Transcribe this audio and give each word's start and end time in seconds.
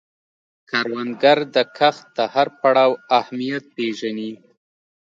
کروندګر 0.69 1.37
د 1.55 1.57
کښت 1.77 2.05
د 2.17 2.19
هر 2.33 2.47
پړاو 2.61 2.91
اهمیت 3.19 3.63
پېژني 3.75 4.31